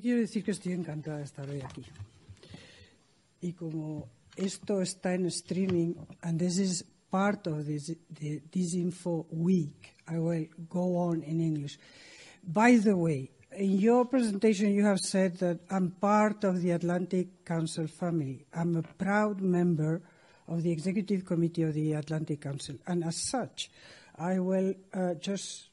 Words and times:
quiero 0.00 0.20
decir 0.20 0.42
que 0.42 0.52
estoy 0.52 0.72
encantada 0.72 1.18
de 1.18 1.24
estar 1.24 1.48
hoy 1.48 1.60
aquí. 1.60 1.84
Y 3.40 3.52
como 3.52 4.08
esto 4.36 4.80
está 4.82 5.14
en 5.14 5.26
streaming, 5.26 5.94
and 6.22 6.38
this 6.38 6.58
is 6.58 6.84
part 7.10 7.46
of 7.46 7.66
this, 7.66 7.92
the 8.10 8.40
Disinfo 8.50 9.26
week, 9.30 9.94
I 10.06 10.18
will 10.18 10.48
go 10.68 10.96
on 10.96 11.22
in 11.22 11.40
English. 11.40 11.78
By 12.42 12.76
the 12.76 12.96
way, 12.96 13.30
in 13.52 13.78
your 13.78 14.04
presentation, 14.06 14.72
you 14.72 14.84
have 14.84 15.00
said 15.00 15.38
that 15.38 15.60
I'm 15.70 15.90
part 15.90 16.44
of 16.44 16.62
the 16.62 16.70
Atlantic 16.72 17.44
Council 17.44 17.86
family. 17.86 18.46
I'm 18.54 18.76
a 18.76 18.82
proud 18.82 19.40
member 19.40 20.02
of 20.46 20.62
the 20.62 20.70
Executive 20.70 21.24
Committee 21.24 21.62
of 21.62 21.74
the 21.74 21.94
Atlantic 21.94 22.40
Council. 22.40 22.76
And 22.86 23.04
as 23.04 23.16
such, 23.16 23.70
I 24.16 24.38
will 24.38 24.74
uh, 24.92 25.14
just 25.14 25.68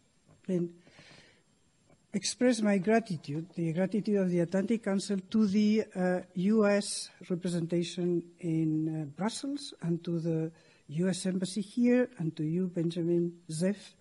express 2.14 2.62
my 2.62 2.78
gratitude, 2.78 3.48
the 3.56 3.74
gratitude 3.74 4.18
of 4.18 4.30
the 4.30 4.40
Atlantic 4.40 4.84
Council 4.84 5.18
to 5.30 5.48
the 5.48 5.84
uh, 5.96 6.20
U.S. 6.36 7.10
representation 7.30 8.24
in 8.40 9.02
uh, 9.02 9.06
Brussels 9.16 9.74
and 9.82 10.04
to 10.04 10.20
the 10.20 10.52
U.S. 10.90 11.26
Embassy 11.26 11.62
here 11.62 12.10
and 12.18 12.36
to 12.36 12.44
you, 12.44 12.68
Benjamin 12.68 13.34
Ziff, 13.52 13.94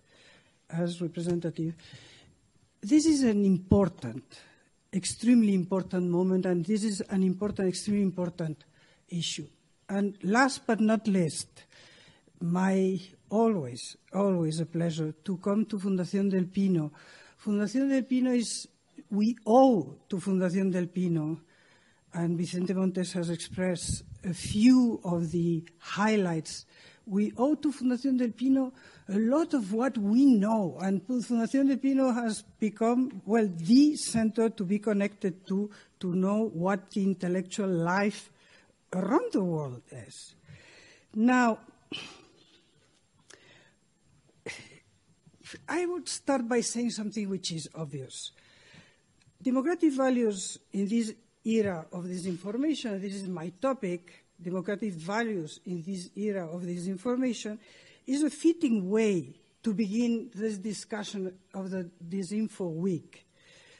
as 0.69 1.01
representative. 1.01 1.75
This 2.81 3.05
is 3.05 3.23
an 3.23 3.43
important, 3.43 4.23
extremely 4.93 5.53
important 5.53 6.09
moment, 6.09 6.45
and 6.45 6.65
this 6.65 6.83
is 6.83 7.01
an 7.01 7.23
important, 7.23 7.67
extremely 7.67 8.03
important 8.03 8.63
issue. 9.09 9.47
And 9.89 10.17
last 10.23 10.65
but 10.65 10.79
not 10.79 11.07
least, 11.07 11.65
my 12.39 12.99
always, 13.29 13.97
always 14.13 14.59
a 14.59 14.65
pleasure 14.65 15.13
to 15.23 15.37
come 15.37 15.65
to 15.65 15.79
Fundación 15.79 16.29
del 16.29 16.45
Pino. 16.45 16.91
Fundación 17.37 17.89
del 17.89 18.03
Pino 18.03 18.31
is, 18.31 18.67
we 19.11 19.35
owe 19.45 19.95
to 20.09 20.17
Fundación 20.17 20.71
del 20.71 20.87
Pino, 20.87 21.41
and 22.13 22.37
Vicente 22.37 22.73
Montes 22.73 23.13
has 23.13 23.29
expressed 23.29 24.03
a 24.23 24.33
few 24.33 24.99
of 25.03 25.31
the 25.31 25.63
highlights. 25.77 26.65
We 27.05 27.31
owe 27.37 27.55
to 27.55 27.71
Fundación 27.71 28.17
del 28.17 28.31
Pino 28.31 28.73
a 29.07 29.17
lot 29.17 29.53
of 29.53 29.71
what 29.71 29.97
we 29.97 30.25
know, 30.25 30.77
and 30.81 31.01
Fundación 31.07 31.67
del 31.67 31.77
Pino 31.77 32.11
has 32.11 32.43
become, 32.59 33.21
well, 33.25 33.47
the 33.55 33.95
center 33.95 34.49
to 34.49 34.63
be 34.65 34.79
connected 34.79 35.45
to, 35.47 35.69
to 35.99 36.13
know 36.13 36.49
what 36.53 36.91
the 36.91 37.03
intellectual 37.03 37.69
life 37.69 38.31
around 38.93 39.31
the 39.31 39.43
world 39.43 39.81
is. 39.91 40.35
Now, 41.13 41.59
I 45.67 45.85
would 45.85 46.07
start 46.09 46.47
by 46.47 46.61
saying 46.61 46.91
something 46.91 47.29
which 47.29 47.51
is 47.51 47.69
obvious. 47.75 48.31
Democratic 49.41 49.93
values 49.93 50.59
in 50.73 50.87
this 50.87 51.13
era 51.45 51.85
of 51.91 52.05
disinformation, 52.05 52.99
this 53.01 53.15
is 53.15 53.27
my 53.27 53.49
topic, 53.61 54.25
democratic 54.41 54.93
values 54.93 55.59
in 55.65 55.81
this 55.81 56.09
era 56.15 56.47
of 56.47 56.63
disinformation, 56.63 57.57
is 58.05 58.23
a 58.23 58.29
fitting 58.29 58.89
way 58.89 59.35
to 59.63 59.73
begin 59.73 60.29
this 60.33 60.57
discussion 60.57 61.33
of 61.53 61.69
the 61.69 61.89
Disinfo 62.09 62.71
Week. 62.73 63.25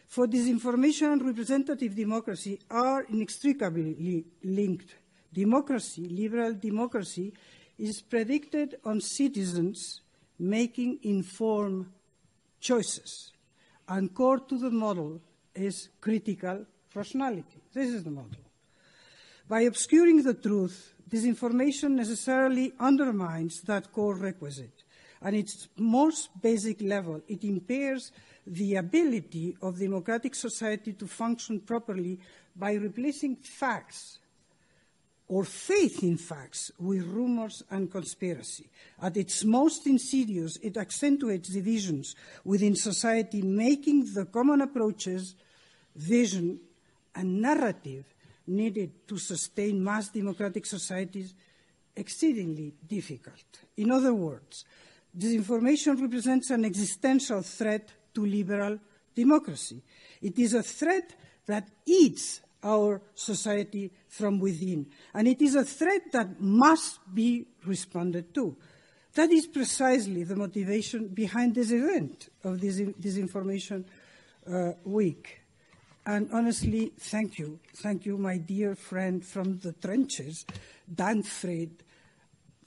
For 0.08 0.28
disinformation 0.28 1.14
and 1.14 1.26
representative 1.26 1.96
democracy 1.96 2.60
are 2.70 3.04
inextricably 3.04 4.26
linked. 4.44 4.96
Democracy, 5.34 6.08
liberal 6.10 6.54
democracy, 6.54 7.34
is 7.78 8.02
predicted 8.02 8.76
on 8.86 9.02
citizens 9.02 10.02
making 10.40 11.00
informed 11.04 11.88
choices. 12.60 13.32
And 13.88 14.14
core 14.14 14.40
to 14.40 14.58
the 14.58 14.70
model 14.70 15.22
is 15.56 15.90
critical 16.02 16.66
rationality. 16.94 17.62
This 17.74 17.90
is 17.90 18.04
the 18.04 18.12
model. 18.12 18.42
By 19.48 19.62
obscuring 19.62 20.24
the 20.24 20.34
truth, 20.34 20.94
disinformation 21.10 21.92
necessarily 21.92 22.74
undermines 22.80 23.62
that 23.62 23.94
core 23.94 24.16
requisite. 24.16 24.84
At 25.22 25.34
its 25.34 25.68
most 25.78 26.30
basic 26.42 26.82
level, 26.82 27.22
it 27.28 27.44
impairs 27.44 28.12
the 28.46 28.76
ability 28.76 29.58
of 29.62 29.80
democratic 29.80 30.36
society 30.36 30.94
to 30.94 31.08
function 31.08 31.60
properly 31.62 32.20
by 32.56 32.74
replacing 32.74 33.38
facts 33.38 34.20
or 35.30 35.44
faith 35.44 36.04
in 36.04 36.18
facts 36.18 36.72
with 36.80 37.04
rumors 37.04 37.62
and 37.70 37.92
conspiracy. 37.92 38.70
At 39.02 39.18
its 39.18 39.44
most 39.44 39.86
insidious, 39.86 40.58
it 40.58 40.78
accentuates 40.78 41.50
divisions 41.50 42.16
within 42.46 42.76
society, 42.76 43.42
making 43.42 44.14
the 44.14 44.26
common 44.26 44.62
approaches, 44.62 45.36
vision, 45.96 46.60
and 47.14 47.42
narrative 47.42 48.06
needed 48.48 49.08
to 49.08 49.18
sustain 49.18 49.84
mass 49.84 50.10
democratic 50.10 50.66
societies 50.66 51.34
exceedingly 51.96 52.74
difficult. 52.88 53.44
In 53.76 53.92
other 53.92 54.14
words, 54.14 54.64
disinformation 55.18 56.00
represents 56.02 56.52
an 56.52 56.64
existential 56.64 57.42
threat 57.42 57.90
to 58.14 58.26
liberal 58.26 58.80
democracy. 59.14 59.82
It 60.22 60.40
is 60.40 60.54
a 60.54 60.64
threat 60.64 61.14
that 61.48 61.68
eats 61.86 62.42
our 62.64 63.02
society 63.16 63.92
from 64.08 64.40
within. 64.40 64.88
And 65.14 65.28
it 65.28 65.42
is 65.42 65.56
a 65.56 65.64
threat 65.64 66.12
that 66.14 66.42
must 66.42 67.00
be 67.14 67.48
responded 67.66 68.34
to. 68.36 68.56
That 69.14 69.32
is 69.32 69.48
precisely 69.48 70.24
the 70.24 70.36
motivation 70.36 71.08
behind 71.08 71.56
this 71.56 71.72
event 71.72 72.30
of 72.44 72.62
this, 72.62 72.82
this 73.00 73.18
Information 73.18 73.86
uh, 74.52 74.74
Week. 74.84 75.42
And 76.06 76.30
honestly, 76.32 76.94
thank 77.00 77.38
you. 77.38 77.60
Thank 77.76 78.06
you, 78.06 78.18
my 78.18 78.38
dear 78.38 78.76
friend 78.76 79.26
from 79.26 79.58
the 79.60 79.74
trenches, 79.74 80.46
Dan 80.94 81.24
Fried, 81.24 81.84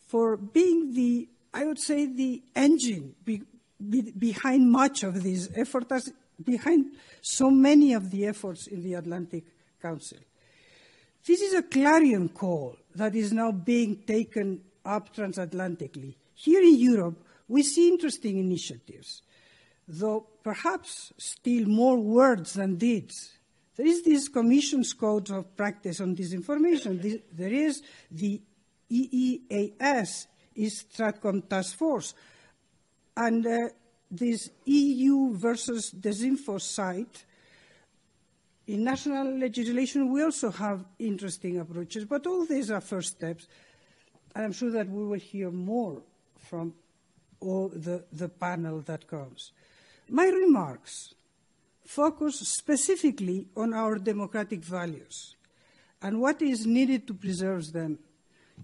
for 0.09 0.37
being 0.37 0.93
the, 0.93 1.29
I 1.55 1.65
would 1.65 1.81
say, 1.81 2.07
the 2.07 2.43
engine 2.55 3.15
be, 3.25 3.43
be, 3.89 4.11
behind 4.11 4.71
much 4.71 5.05
of 5.05 5.23
this 5.23 5.49
effort, 5.55 5.91
as 5.93 6.13
behind 6.45 6.97
so 7.23 7.51
many 7.51 7.95
of 7.95 8.11
the 8.11 8.27
efforts 8.27 8.67
in 8.67 8.83
the 8.83 8.95
Atlantic 8.95 9.45
Council. 9.81 10.19
This 11.27 11.41
is 11.43 11.55
a 11.55 11.63
clarion 11.63 12.29
call 12.29 12.77
that 12.95 13.15
is 13.15 13.33
now 13.33 13.53
being 13.53 14.03
taken 14.07 14.63
up 14.85 15.15
transatlantically. 15.15 16.15
Here 16.35 16.63
in 16.63 16.77
Europe, 16.77 17.23
we 17.49 17.63
see 17.63 17.89
interesting 17.89 18.39
initiatives, 18.39 19.23
though 19.87 20.27
perhaps 20.43 21.13
still 21.19 21.67
more 21.67 21.99
words 21.99 22.55
than 22.55 22.77
deeds. 22.77 23.33
There 23.77 23.87
is 23.87 24.03
this 24.03 24.29
Commission's 24.29 24.93
Code 24.93 25.31
of 25.31 25.57
Practice 25.57 26.01
on 26.01 26.17
Disinformation. 26.17 27.23
There 27.33 27.53
is 27.53 27.83
the 28.11 28.41
EEAS, 28.91 30.27
East 30.55 30.93
Stratcom 30.93 31.49
Task 31.49 31.77
Force, 31.77 32.15
and 33.17 33.47
uh, 33.47 33.69
this 34.11 34.51
EU 34.65 35.35
versus 35.35 35.93
Disinfo 35.93 36.61
site 36.61 37.25
in 38.71 38.85
national 38.85 39.37
legislation, 39.37 40.13
we 40.13 40.23
also 40.23 40.53
have 40.53 40.85
interesting 41.01 41.59
approaches, 41.59 42.05
but 42.05 42.25
all 42.25 42.47
these 42.47 42.71
are 42.71 42.81
first 42.81 43.17
steps. 43.17 43.49
And 44.33 44.45
I'm 44.45 44.53
sure 44.53 44.71
that 44.71 44.89
we 44.89 45.05
will 45.05 45.19
hear 45.19 45.51
more 45.51 46.03
from 46.39 46.75
all 47.41 47.69
the, 47.69 48.05
the 48.13 48.29
panel 48.29 48.81
that 48.83 49.09
comes. 49.09 49.51
My 50.09 50.27
remarks 50.27 51.15
focus 51.85 52.39
specifically 52.49 53.49
on 53.57 53.75
our 53.75 53.99
democratic 53.99 54.61
values 54.61 55.35
and 56.01 56.21
what 56.21 56.41
is 56.41 56.65
needed 56.65 57.09
to 57.09 57.15
preserve 57.15 57.73
them. 57.73 57.99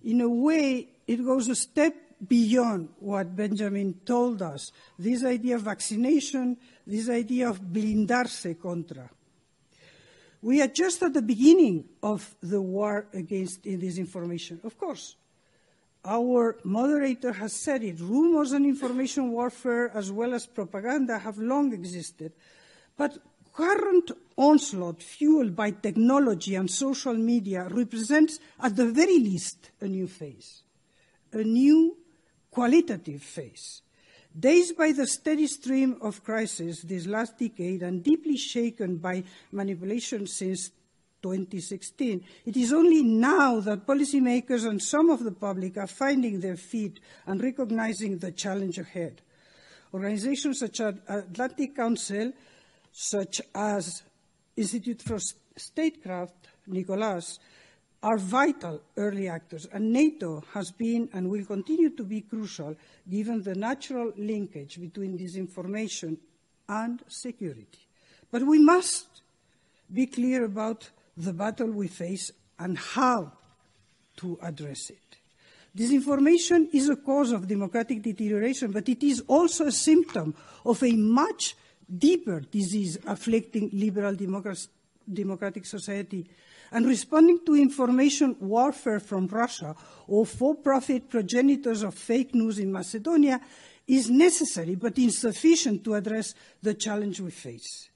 In 0.04 0.20
a 0.20 0.28
way, 0.28 0.88
it 1.08 1.16
goes 1.16 1.48
a 1.48 1.56
step 1.56 1.96
beyond 2.28 2.90
what 3.00 3.34
Benjamin 3.34 3.94
told 4.04 4.40
us 4.40 4.70
this 5.00 5.24
idea 5.24 5.56
of 5.56 5.62
vaccination, 5.62 6.56
this 6.86 7.10
idea 7.10 7.50
of 7.50 7.60
blindarse 7.60 8.54
contra. 8.60 9.10
We 10.42 10.62
are 10.62 10.68
just 10.68 11.02
at 11.02 11.14
the 11.14 11.22
beginning 11.22 11.84
of 12.02 12.34
the 12.42 12.60
war 12.60 13.06
against 13.12 13.62
disinformation. 13.62 14.64
Of 14.64 14.78
course, 14.78 15.16
our 16.04 16.58
moderator 16.62 17.32
has 17.32 17.52
said 17.52 17.82
it. 17.82 17.98
Rumors 18.00 18.52
and 18.52 18.64
information 18.64 19.32
warfare, 19.32 19.90
as 19.94 20.12
well 20.12 20.34
as 20.34 20.46
propaganda, 20.46 21.18
have 21.18 21.38
long 21.38 21.72
existed. 21.72 22.32
But 22.96 23.18
current 23.52 24.12
onslaught 24.36 25.02
fueled 25.02 25.56
by 25.56 25.70
technology 25.70 26.54
and 26.54 26.70
social 26.70 27.14
media 27.14 27.68
represents, 27.70 28.38
at 28.60 28.76
the 28.76 28.86
very 28.86 29.18
least, 29.18 29.70
a 29.80 29.86
new 29.86 30.06
phase, 30.06 30.62
a 31.32 31.42
new 31.42 31.96
qualitative 32.50 33.22
phase. 33.22 33.82
Dazed 34.38 34.76
by 34.76 34.92
the 34.92 35.06
steady 35.06 35.46
stream 35.46 35.96
of 36.02 36.22
crisis 36.22 36.82
this 36.82 37.06
last 37.06 37.38
decade 37.38 37.82
and 37.82 38.04
deeply 38.04 38.36
shaken 38.36 38.96
by 38.96 39.24
manipulation 39.50 40.26
since 40.26 40.70
2016, 41.22 42.22
it 42.44 42.56
is 42.56 42.72
only 42.72 43.02
now 43.02 43.60
that 43.60 43.86
policymakers 43.86 44.68
and 44.68 44.82
some 44.82 45.08
of 45.08 45.24
the 45.24 45.32
public 45.32 45.78
are 45.78 45.86
finding 45.86 46.40
their 46.40 46.56
feet 46.56 47.00
and 47.26 47.42
recognizing 47.42 48.18
the 48.18 48.30
challenge 48.30 48.78
ahead. 48.78 49.22
Organizations 49.94 50.58
such 50.58 50.80
as 50.80 50.96
Atlantic 51.08 51.74
Council, 51.74 52.32
such 52.92 53.40
as 53.54 54.02
Institute 54.54 55.00
for 55.00 55.18
Statecraft, 55.56 56.48
Nicolas, 56.66 57.38
are 58.06 58.18
vital 58.18 58.80
early 58.96 59.28
actors, 59.28 59.66
and 59.72 59.92
NATO 59.92 60.44
has 60.54 60.70
been 60.70 61.08
and 61.12 61.28
will 61.28 61.44
continue 61.44 61.90
to 61.90 62.04
be 62.04 62.20
crucial 62.20 62.76
given 63.10 63.42
the 63.42 63.56
natural 63.56 64.12
linkage 64.16 64.80
between 64.80 65.18
disinformation 65.18 66.16
and 66.68 67.02
security. 67.08 67.88
But 68.30 68.44
we 68.44 68.60
must 68.60 69.08
be 69.92 70.06
clear 70.06 70.44
about 70.44 70.88
the 71.16 71.32
battle 71.32 71.66
we 71.66 71.88
face 71.88 72.30
and 72.60 72.78
how 72.78 73.32
to 74.18 74.38
address 74.40 74.90
it. 74.90 75.16
Disinformation 75.76 76.68
is 76.72 76.88
a 76.88 76.94
cause 76.94 77.32
of 77.32 77.48
democratic 77.48 78.02
deterioration, 78.02 78.70
but 78.70 78.88
it 78.88 79.02
is 79.02 79.24
also 79.26 79.66
a 79.66 79.72
symptom 79.72 80.32
of 80.64 80.80
a 80.84 80.92
much 80.92 81.56
deeper 81.98 82.38
disease 82.38 82.98
afflicting 83.04 83.68
liberal 83.72 84.14
democratic 85.12 85.66
society. 85.66 86.24
And 86.72 86.86
responding 86.86 87.40
to 87.46 87.54
information 87.54 88.36
warfare 88.40 89.00
from 89.00 89.26
Russia 89.28 89.74
or 90.08 90.26
for 90.26 90.54
profit 90.54 91.08
progenitors 91.08 91.82
of 91.82 91.94
fake 91.94 92.34
news 92.34 92.58
in 92.58 92.72
Macedonia 92.72 93.40
is 93.86 94.10
necessary 94.10 94.74
but 94.74 94.98
insufficient 94.98 95.84
to 95.84 95.94
address 95.94 96.34
the 96.62 96.74
challenge 96.74 97.20
we 97.20 97.30
face. 97.30 97.88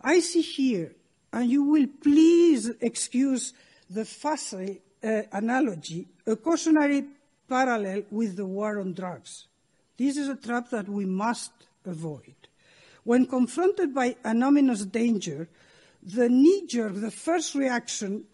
I 0.00 0.20
see 0.20 0.40
here, 0.40 0.92
and 1.32 1.50
you 1.50 1.64
will 1.64 1.86
please 2.02 2.70
excuse 2.80 3.52
the 3.90 4.04
facile 4.04 4.76
uh, 5.02 5.22
analogy, 5.32 6.08
a 6.26 6.36
cautionary 6.36 7.04
parallel 7.48 8.04
with 8.10 8.36
the 8.36 8.46
war 8.46 8.78
on 8.78 8.94
drugs. 8.94 9.46
This 9.98 10.16
is 10.16 10.28
a 10.28 10.36
trap 10.36 10.70
that 10.70 10.88
we 10.88 11.04
must 11.04 11.52
avoid. 11.84 12.34
When 13.04 13.26
confronted 13.26 13.94
by 13.94 14.16
an 14.24 14.42
ominous 14.42 14.84
danger, 14.84 15.48
the 16.02 16.28
knee 16.28 16.66
jerk, 16.66 16.94
the 16.94 17.10
first 17.10 17.54
reaction 17.54 18.24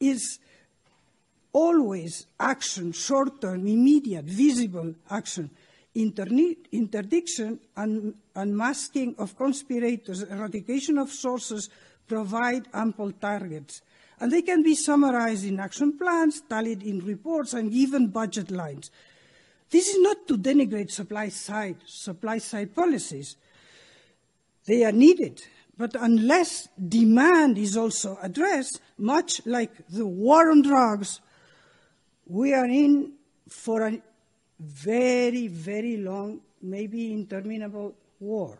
is 0.00 0.38
always 1.52 2.26
action, 2.38 2.92
short 2.92 3.40
term, 3.40 3.66
immediate, 3.66 4.24
visible 4.24 4.94
action. 5.10 5.50
interdiction 5.94 7.58
and 7.76 8.14
unmasking 8.34 9.14
of 9.18 9.36
conspirators, 9.36 10.22
eradication 10.22 10.98
of 10.98 11.10
sources 11.10 11.70
provide 12.06 12.68
ample 12.74 13.12
targets 13.12 13.80
and 14.20 14.32
they 14.32 14.42
can 14.42 14.62
be 14.62 14.74
summarized 14.74 15.44
in 15.44 15.60
action 15.60 15.96
plans, 15.98 16.40
tallied 16.48 16.82
in 16.82 17.00
reports, 17.00 17.52
and 17.52 17.70
given 17.72 18.08
budget 18.08 18.50
lines. 18.50 18.90
This 19.70 19.88
is 19.88 20.00
not 20.00 20.26
to 20.28 20.38
denigrate 20.38 20.90
supply 20.90 21.28
side, 21.28 21.76
supply 21.86 22.38
side 22.38 22.74
policies. 22.74 23.36
They 24.64 24.84
are 24.84 24.92
needed, 24.92 25.42
but 25.78 25.94
unless 25.98 26.68
demand 26.88 27.58
is 27.58 27.76
also 27.76 28.18
addressed, 28.22 28.80
much 28.96 29.44
like 29.44 29.86
the 29.88 30.06
war 30.06 30.50
on 30.50 30.62
drugs, 30.62 31.20
we 32.26 32.54
are 32.54 32.66
in 32.66 33.12
for 33.48 33.86
a 33.86 34.00
very, 34.58 35.48
very 35.48 35.98
long, 35.98 36.40
maybe 36.62 37.12
interminable 37.12 37.94
war. 38.18 38.58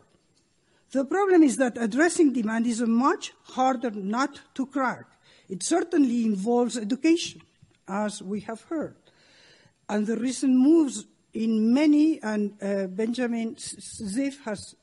The 0.91 1.05
problem 1.05 1.43
is 1.43 1.57
that 1.57 1.77
addressing 1.77 2.33
demand 2.33 2.67
is 2.67 2.81
a 2.81 2.87
much 2.87 3.33
harder 3.43 3.91
nut 3.91 4.39
to 4.53 4.67
crack. 4.67 5.05
It 5.49 5.63
certainly 5.63 6.23
involves 6.25 6.77
education, 6.77 7.41
as 7.87 8.21
we 8.21 8.41
have 8.41 8.61
heard. 8.63 8.95
And 9.89 10.05
the 10.05 10.17
recent 10.17 10.55
moves 10.55 11.05
in 11.33 11.73
many, 11.73 12.21
and 12.21 12.53
uh, 12.61 12.87
Benjamin 12.87 13.55
Ziff 13.55 14.43
has 14.43 14.75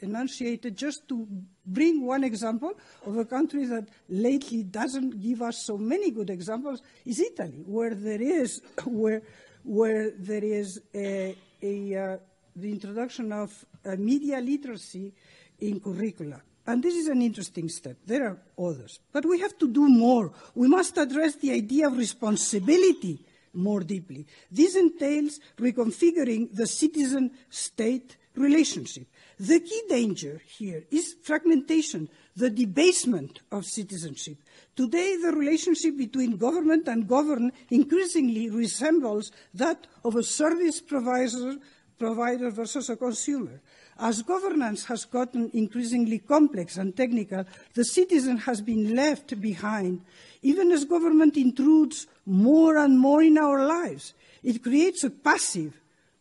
enunciated, 0.00 0.76
just 0.76 1.08
to 1.08 1.26
bring 1.64 2.06
one 2.06 2.24
example 2.24 2.72
of 3.06 3.16
a 3.16 3.24
country 3.24 3.66
that 3.66 3.88
lately 4.08 4.62
doesn't 4.62 5.20
give 5.20 5.42
us 5.42 5.64
so 5.64 5.76
many 5.76 6.10
good 6.10 6.30
examples, 6.30 6.82
is 7.04 7.20
Italy, 7.20 7.62
where 7.66 7.94
there 7.94 8.22
is, 8.22 8.62
where, 8.84 9.22
where 9.62 10.10
there 10.10 10.44
is 10.44 10.80
a, 10.94 11.36
a, 11.62 11.96
uh, 11.96 12.16
the 12.54 12.70
introduction 12.70 13.32
of 13.32 13.64
media 13.98 14.40
literacy 14.40 15.12
in 15.60 15.80
curricula. 15.80 16.40
And 16.66 16.82
this 16.82 16.94
is 16.94 17.06
an 17.06 17.22
interesting 17.22 17.68
step. 17.68 17.96
There 18.04 18.26
are 18.26 18.38
others. 18.58 18.98
But 19.12 19.24
we 19.24 19.38
have 19.40 19.56
to 19.58 19.68
do 19.68 19.88
more. 19.88 20.32
We 20.54 20.66
must 20.66 20.98
address 20.98 21.36
the 21.36 21.52
idea 21.52 21.86
of 21.86 21.96
responsibility 21.96 23.24
more 23.56 23.80
deeply. 23.80 24.26
This 24.50 24.76
entails 24.76 25.40
reconfiguring 25.56 26.54
the 26.54 26.66
citizen 26.66 27.32
state 27.50 28.16
relationship. 28.36 29.06
The 29.38 29.60
key 29.60 29.82
danger 29.88 30.40
here 30.46 30.84
is 30.90 31.16
fragmentation, 31.22 32.08
the 32.36 32.50
debasement 32.50 33.40
of 33.50 33.64
citizenship. 33.64 34.38
Today, 34.74 35.16
the 35.16 35.32
relationship 35.32 35.96
between 35.96 36.36
government 36.36 36.86
and 36.88 37.08
governed 37.08 37.52
increasingly 37.70 38.50
resembles 38.50 39.32
that 39.54 39.86
of 40.04 40.16
a 40.16 40.22
service 40.22 40.80
provider, 40.80 41.56
provider 41.98 42.50
versus 42.50 42.88
a 42.90 42.96
consumer. 42.96 43.60
As 43.98 44.20
governance 44.22 44.84
has 44.86 45.06
gotten 45.06 45.50
increasingly 45.54 46.18
complex 46.18 46.76
and 46.76 46.94
technical, 46.94 47.44
the 47.74 47.84
citizen 47.84 48.36
has 48.38 48.60
been 48.60 48.94
left 48.94 49.40
behind. 49.40 50.02
Even 50.42 50.70
as 50.70 50.84
government 50.84 51.36
intrudes 51.36 52.06
more 52.26 52.76
and 52.76 52.98
more 52.98 53.22
in 53.22 53.38
our 53.38 53.66
lives, 53.66 54.12
it 54.42 54.62
creates 54.62 55.02
a 55.04 55.10
passive, 55.10 55.80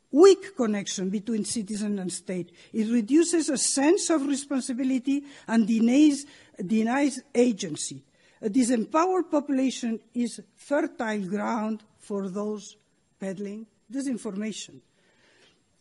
weak 0.09 0.55
connection 0.55 1.09
between 1.09 1.43
citizen 1.43 1.99
and 1.99 2.11
state. 2.13 2.51
It 2.71 2.89
reduces 2.89 3.49
a 3.49 3.57
sense 3.57 4.09
of 4.09 4.25
responsibility 4.25 5.25
and 5.45 5.67
denies, 5.67 6.25
denies 6.65 7.21
agency. 7.33 8.03
A 8.41 8.49
disempowered 8.49 9.29
population 9.29 9.99
is 10.13 10.39
fertile 10.55 11.27
ground 11.27 11.83
for 11.99 12.29
those 12.29 12.77
peddling 13.19 13.67
disinformation. 13.91 14.79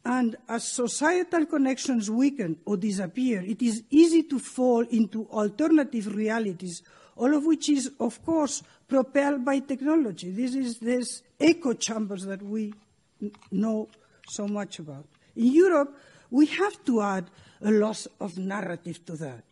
And 0.04 0.36
as 0.48 0.64
societal 0.64 1.46
connections 1.46 2.10
weaken 2.10 2.58
or 2.66 2.76
disappear, 2.76 3.42
it 3.42 3.62
is 3.62 3.82
easy 3.90 4.22
to 4.24 4.38
fall 4.38 4.82
into 4.90 5.26
alternative 5.30 6.14
realities, 6.14 6.82
all 7.16 7.34
of 7.34 7.46
which 7.46 7.70
is, 7.70 7.90
of 7.98 8.22
course, 8.24 8.62
propelled 8.86 9.44
by 9.44 9.60
technology. 9.60 10.30
This 10.30 10.54
is 10.54 10.78
this 10.78 11.22
echo 11.40 11.72
chambers 11.72 12.24
that 12.26 12.42
we 12.42 12.74
know 13.50 13.88
so 14.28 14.46
much 14.46 14.78
about. 14.78 15.06
In 15.36 15.46
Europe, 15.46 15.96
we 16.30 16.46
have 16.46 16.84
to 16.84 17.00
add 17.00 17.30
a 17.62 17.70
loss 17.70 18.06
of 18.20 18.36
narrative 18.36 19.04
to 19.06 19.16
that. 19.16 19.44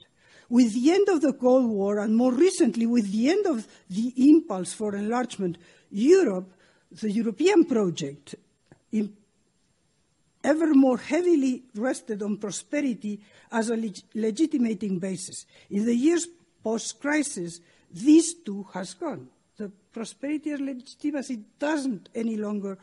With 0.51 0.75
the 0.75 0.93
end 0.93 1.09
of 1.09 1.23
the 1.23 1.33
Cold 1.33 1.71
War, 1.71 1.99
and 1.99 2.15
more 2.15 2.33
recently 2.33 2.85
with 2.85 3.11
the 3.11 3.31
end 3.31 3.47
of 3.47 3.67
the 3.89 4.13
impulse 4.17 4.75
for 4.75 4.95
enlargement, 4.95 5.57
Europe, 5.91 6.53
the 6.91 7.11
European 7.11 7.65
project, 7.65 8.35
ever 10.43 10.75
more 10.75 10.99
heavily 10.99 11.63
rested 11.75 12.23
on 12.23 12.37
prosperity 12.37 13.21
as 13.51 13.71
a 13.71 13.77
leg- 13.77 14.03
legitimating 14.15 14.99
basis. 14.99 15.47
In 15.71 15.85
the 15.85 15.95
years 15.95 16.27
post 16.63 17.01
crisis, 17.01 17.61
this 17.91 18.35
too 18.35 18.67
has 18.73 18.95
gone. 18.95 19.29
The 19.57 19.71
prosperity 19.93 20.51
as 20.51 20.61
legitimacy 20.61 21.41
doesn't 21.59 22.09
any 22.15 22.37
longer 22.37 22.79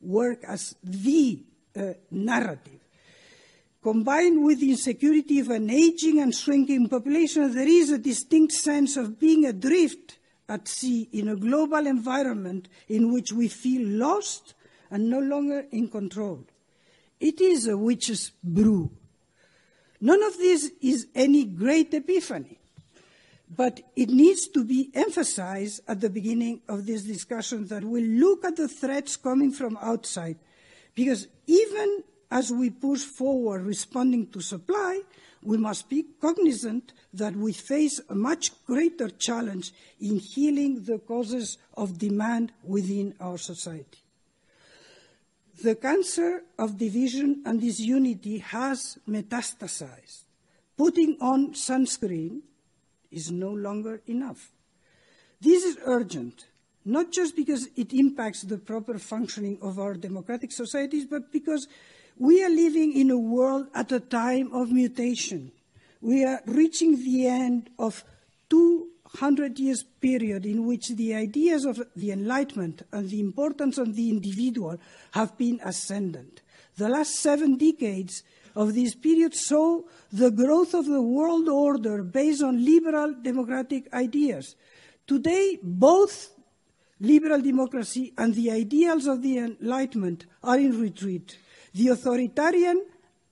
work 0.00 0.42
as 0.46 0.74
the 0.82 1.40
uh, 1.76 1.92
narrative. 2.10 2.80
Combined 3.82 4.42
with 4.42 4.60
the 4.60 4.70
insecurity 4.70 5.40
of 5.40 5.50
an 5.50 5.68
aging 5.68 6.20
and 6.20 6.34
shrinking 6.34 6.88
population, 6.88 7.54
there 7.54 7.68
is 7.68 7.90
a 7.90 7.98
distinct 7.98 8.52
sense 8.52 8.96
of 8.96 9.20
being 9.20 9.44
adrift 9.44 10.18
at 10.48 10.68
sea 10.68 11.08
in 11.12 11.28
a 11.28 11.36
global 11.36 11.86
environment 11.86 12.68
in 12.88 13.12
which 13.12 13.32
we 13.32 13.48
feel 13.48 13.86
lost 13.86 14.54
and 14.90 15.10
no 15.10 15.18
longer 15.18 15.66
in 15.70 15.88
control. 15.88 16.44
It 17.20 17.40
is 17.40 17.66
a 17.66 17.76
witch's 17.76 18.32
brew. 18.42 18.90
None 20.00 20.22
of 20.22 20.36
this 20.36 20.70
is 20.82 21.06
any 21.14 21.44
great 21.44 21.94
epiphany, 21.94 22.58
but 23.56 23.80
it 23.96 24.10
needs 24.10 24.48
to 24.48 24.64
be 24.64 24.90
emphasized 24.92 25.80
at 25.88 26.00
the 26.00 26.10
beginning 26.10 26.60
of 26.68 26.84
this 26.84 27.04
discussion 27.04 27.66
that 27.68 27.84
we 27.84 28.02
look 28.02 28.44
at 28.44 28.56
the 28.56 28.68
threats 28.68 29.16
coming 29.16 29.50
from 29.50 29.78
outside, 29.80 30.36
because 30.94 31.28
even 31.46 32.02
as 32.30 32.50
we 32.50 32.68
push 32.68 33.02
forward 33.02 33.62
responding 33.62 34.26
to 34.26 34.40
supply, 34.40 35.00
we 35.42 35.56
must 35.56 35.88
be 35.88 36.04
cognizant 36.20 36.92
that 37.12 37.36
we 37.36 37.52
face 37.52 38.00
a 38.08 38.14
much 38.14 38.50
greater 38.66 39.08
challenge 39.08 39.72
in 40.00 40.18
healing 40.18 40.82
the 40.84 40.98
causes 40.98 41.58
of 41.74 41.98
demand 41.98 42.52
within 42.62 43.14
our 43.20 43.38
society. 43.38 44.03
The 45.62 45.76
cancer 45.76 46.42
of 46.58 46.78
division 46.78 47.42
and 47.46 47.60
disunity 47.60 48.38
has 48.38 48.98
metastasized. 49.08 50.24
Putting 50.76 51.16
on 51.20 51.54
sunscreen 51.54 52.40
is 53.10 53.30
no 53.30 53.50
longer 53.50 54.02
enough. 54.06 54.52
This 55.40 55.64
is 55.64 55.78
urgent, 55.84 56.46
not 56.84 57.12
just 57.12 57.36
because 57.36 57.68
it 57.76 57.92
impacts 57.92 58.42
the 58.42 58.58
proper 58.58 58.98
functioning 58.98 59.58
of 59.62 59.78
our 59.78 59.94
democratic 59.94 60.50
societies, 60.52 61.04
but 61.06 61.30
because 61.30 61.68
we 62.18 62.42
are 62.42 62.50
living 62.50 62.92
in 62.92 63.10
a 63.10 63.18
world 63.18 63.68
at 63.74 63.92
a 63.92 64.00
time 64.00 64.52
of 64.52 64.70
mutation. 64.70 65.52
we 66.04 66.22
are 66.22 66.42
reaching 66.44 67.02
the 67.02 67.26
end 67.26 67.70
of 67.78 68.04
200 69.14 69.58
years 69.58 69.84
period 70.00 70.44
in 70.44 70.66
which 70.66 70.88
the 70.88 71.14
ideas 71.14 71.64
of 71.64 71.80
the 71.94 72.10
Enlightenment 72.10 72.82
and 72.92 73.08
the 73.08 73.20
importance 73.20 73.78
of 73.78 73.94
the 73.94 74.10
individual 74.10 74.76
have 75.12 75.38
been 75.38 75.60
ascendant. 75.64 76.42
The 76.76 76.88
last 76.88 77.14
seven 77.20 77.56
decades 77.56 78.24
of 78.56 78.74
this 78.74 78.94
period 78.94 79.34
saw 79.34 79.82
the 80.12 80.30
growth 80.30 80.74
of 80.74 80.86
the 80.86 81.02
world 81.02 81.48
order 81.48 82.02
based 82.02 82.42
on 82.42 82.64
liberal 82.64 83.14
democratic 83.22 83.92
ideas. 83.92 84.56
Today, 85.06 85.58
both 85.62 86.32
liberal 87.00 87.40
democracy 87.40 88.12
and 88.18 88.34
the 88.34 88.50
ideals 88.50 89.06
of 89.06 89.22
the 89.22 89.38
Enlightenment 89.38 90.26
are 90.42 90.58
in 90.58 90.80
retreat. 90.80 91.38
The 91.74 91.88
authoritarian 91.88 92.84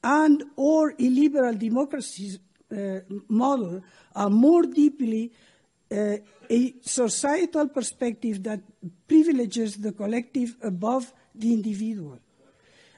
and 0.05 0.45
or 0.57 0.95
illiberal 0.99 1.55
democracies 1.55 2.39
uh, 2.73 3.01
model 3.29 3.83
are 4.15 4.31
more 4.31 4.63
deeply 4.63 5.33
uh, 5.93 6.17
a 6.51 6.75
societal 6.83 7.69
perspective 7.69 8.43
that 8.43 8.61
privileges 9.07 9.77
the 9.77 9.93
collective 9.93 10.57
above 10.63 11.13
the 11.35 11.53
individual. 11.53 12.19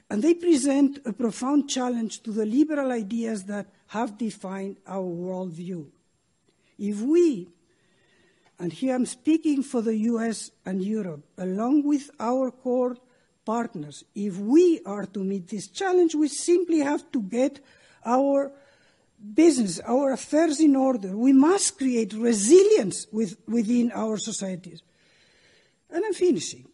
And 0.09 0.21
they 0.21 0.33
present 0.33 0.99
a 1.05 1.13
profound 1.13 1.69
challenge 1.69 2.21
to 2.23 2.31
the 2.31 2.45
liberal 2.45 2.91
ideas 2.91 3.43
that 3.45 3.67
have 3.87 4.17
defined 4.17 4.77
our 4.87 5.03
worldview. 5.03 5.87
If 6.77 7.01
we, 7.01 7.47
and 8.59 8.71
here 8.71 8.95
I'm 8.95 9.05
speaking 9.05 9.63
for 9.63 9.81
the 9.81 9.95
US 10.13 10.51
and 10.65 10.83
Europe, 10.83 11.23
along 11.37 11.83
with 11.83 12.09
our 12.19 12.51
core 12.51 12.97
partners, 13.45 14.03
if 14.13 14.37
we 14.37 14.81
are 14.85 15.05
to 15.07 15.23
meet 15.23 15.47
this 15.47 15.67
challenge, 15.67 16.15
we 16.15 16.27
simply 16.27 16.79
have 16.79 17.11
to 17.11 17.21
get 17.21 17.59
our 18.05 18.51
business, 19.33 19.79
our 19.81 20.13
affairs 20.13 20.59
in 20.59 20.75
order. 20.75 21.15
We 21.15 21.33
must 21.33 21.77
create 21.77 22.13
resilience 22.13 23.07
with, 23.11 23.37
within 23.47 23.91
our 23.93 24.17
societies. 24.17 24.81
And 25.89 26.03
I'm 26.05 26.13
finishing. 26.13 26.67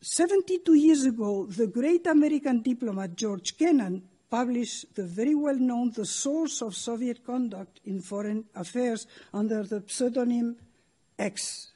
72 0.00 0.74
years 0.74 1.04
ago, 1.04 1.46
the 1.46 1.66
great 1.66 2.06
American 2.06 2.62
diplomat 2.62 3.16
George 3.16 3.58
Kennan 3.58 4.02
published 4.30 4.94
the 4.94 5.04
very 5.04 5.34
well 5.34 5.56
known 5.56 5.90
The 5.90 6.06
Source 6.06 6.62
of 6.62 6.76
Soviet 6.76 7.24
Conduct 7.24 7.80
in 7.84 8.00
Foreign 8.00 8.44
Affairs 8.54 9.06
under 9.34 9.64
the 9.64 9.82
pseudonym 9.86 10.56
X. 11.18 11.72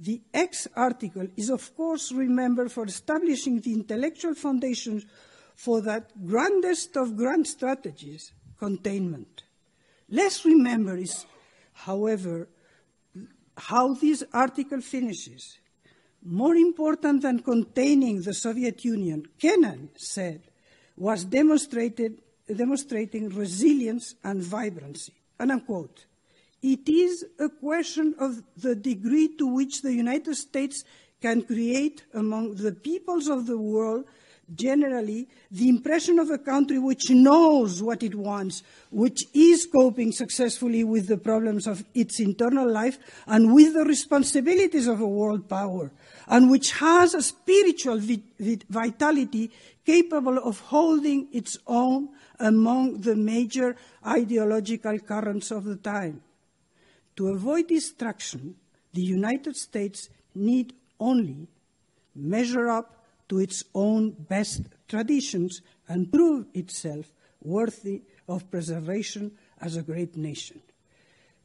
The 0.00 0.20
X 0.32 0.66
article 0.74 1.28
is, 1.36 1.50
of 1.50 1.76
course, 1.76 2.10
remembered 2.10 2.72
for 2.72 2.84
establishing 2.84 3.60
the 3.60 3.72
intellectual 3.72 4.34
foundations 4.34 5.04
for 5.54 5.80
that 5.82 6.26
grandest 6.26 6.96
of 6.96 7.16
grand 7.16 7.46
strategies, 7.46 8.32
containment. 8.58 9.43
Let's 10.14 10.44
remember 10.44 10.96
is, 10.96 11.26
however, 11.72 12.46
how 13.56 13.94
this 13.94 14.22
article 14.32 14.80
finishes. 14.80 15.58
More 16.22 16.54
important 16.54 17.22
than 17.22 17.40
containing 17.40 18.22
the 18.22 18.32
Soviet 18.32 18.84
Union, 18.84 19.26
Kennan 19.40 19.90
said, 19.96 20.42
was 20.96 21.24
demonstrating 21.24 22.20
resilience 23.30 24.14
and 24.22 24.40
vibrancy. 24.40 25.14
And 25.40 25.50
I 25.50 25.58
quote, 25.58 26.06
it 26.62 26.88
is 26.88 27.26
a 27.40 27.48
question 27.48 28.14
of 28.20 28.40
the 28.56 28.76
degree 28.76 29.36
to 29.36 29.48
which 29.48 29.82
the 29.82 29.92
United 29.92 30.36
States 30.36 30.84
can 31.20 31.42
create 31.42 32.04
among 32.14 32.54
the 32.54 32.70
peoples 32.70 33.26
of 33.26 33.46
the 33.48 33.58
world 33.58 34.04
generally 34.54 35.28
the 35.50 35.68
impression 35.68 36.18
of 36.18 36.30
a 36.30 36.38
country 36.38 36.78
which 36.78 37.10
knows 37.10 37.82
what 37.82 38.02
it 38.02 38.14
wants, 38.14 38.62
which 38.90 39.24
is 39.32 39.66
coping 39.66 40.12
successfully 40.12 40.84
with 40.84 41.06
the 41.06 41.16
problems 41.16 41.66
of 41.66 41.84
its 41.94 42.20
internal 42.20 42.70
life 42.70 42.98
and 43.26 43.54
with 43.54 43.74
the 43.74 43.84
responsibilities 43.84 44.86
of 44.86 45.00
a 45.00 45.06
world 45.06 45.48
power, 45.48 45.90
and 46.28 46.50
which 46.50 46.72
has 46.72 47.14
a 47.14 47.22
spiritual 47.22 48.00
vitality 48.68 49.50
capable 49.84 50.38
of 50.38 50.60
holding 50.60 51.28
its 51.32 51.56
own 51.66 52.08
among 52.40 53.00
the 53.00 53.14
major 53.14 53.76
ideological 54.06 54.98
currents 54.98 55.50
of 55.50 55.64
the 55.64 55.76
time. 55.76 56.22
To 57.16 57.28
avoid 57.28 57.68
destruction, 57.68 58.56
the 58.92 59.02
United 59.02 59.56
States 59.56 60.08
need 60.34 60.74
only 60.98 61.46
measure 62.14 62.68
up 62.70 63.03
to 63.28 63.38
its 63.38 63.64
own 63.74 64.10
best 64.10 64.62
traditions 64.88 65.62
and 65.88 66.12
prove 66.12 66.46
itself 66.54 67.10
worthy 67.42 68.02
of 68.28 68.50
preservation 68.50 69.32
as 69.60 69.76
a 69.76 69.82
great 69.82 70.16
nation. 70.16 70.60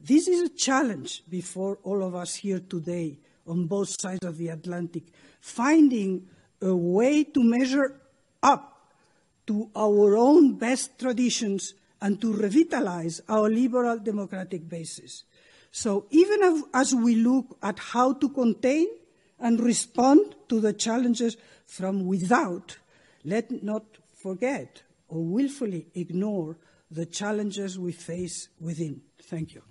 This 0.00 0.28
is 0.28 0.42
a 0.42 0.48
challenge 0.48 1.22
before 1.28 1.78
all 1.82 2.02
of 2.02 2.14
us 2.14 2.34
here 2.36 2.60
today 2.60 3.18
on 3.46 3.66
both 3.66 4.00
sides 4.00 4.24
of 4.24 4.38
the 4.38 4.48
Atlantic, 4.48 5.04
finding 5.40 6.26
a 6.62 6.74
way 6.74 7.24
to 7.24 7.42
measure 7.42 8.00
up 8.42 8.88
to 9.46 9.70
our 9.74 10.16
own 10.16 10.54
best 10.56 10.98
traditions 10.98 11.74
and 12.00 12.20
to 12.20 12.32
revitalize 12.32 13.20
our 13.28 13.50
liberal 13.50 13.98
democratic 13.98 14.68
basis. 14.68 15.24
So 15.70 16.06
even 16.10 16.64
as 16.72 16.94
we 16.94 17.16
look 17.16 17.58
at 17.62 17.78
how 17.78 18.14
to 18.14 18.28
contain 18.30 18.88
and 19.40 19.60
respond 19.60 20.34
to 20.48 20.60
the 20.60 20.72
challenges 20.72 21.36
from 21.66 22.06
without, 22.06 22.76
let 23.24 23.62
not 23.62 23.84
forget 24.22 24.82
or 25.08 25.24
willfully 25.24 25.86
ignore 25.94 26.56
the 26.90 27.06
challenges 27.06 27.78
we 27.78 27.92
face 27.92 28.48
within. 28.60 29.02
Thank 29.22 29.54
you. 29.54 29.62